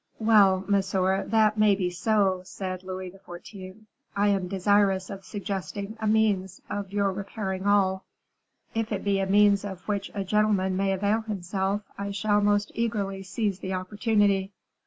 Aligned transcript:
"Well, 0.17 0.65
monsieur, 0.67 1.25
that 1.27 1.59
may 1.59 1.75
be 1.75 1.91
so," 1.91 2.41
said 2.43 2.81
Louis 2.81 3.11
XIV.; 3.11 3.81
"I 4.15 4.29
am 4.29 4.47
desirous 4.47 5.11
of 5.11 5.23
suggesting 5.23 5.95
a 6.01 6.07
means 6.07 6.59
of 6.71 6.91
your 6.91 7.11
repairing 7.11 7.67
all." 7.67 8.03
"If 8.73 8.91
it 8.91 9.03
be 9.03 9.19
a 9.19 9.27
means 9.27 9.63
of 9.63 9.87
which 9.87 10.09
a 10.15 10.23
gentleman 10.23 10.75
may 10.75 10.91
avail 10.91 11.21
himself, 11.21 11.83
I 11.99 12.09
shall 12.09 12.41
most 12.41 12.71
eagerly 12.73 13.21
seize 13.21 13.59
the 13.59 13.73
opportunity." 13.75 14.51